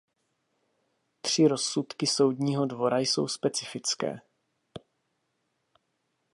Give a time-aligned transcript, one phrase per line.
[1.21, 4.21] Tři rozsudky Soudního dvora jsou specifické.